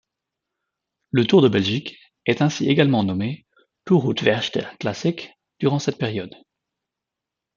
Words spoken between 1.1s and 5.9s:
Le Tour de Belgique est ainsi également nommé Torhout Werchter Classic durant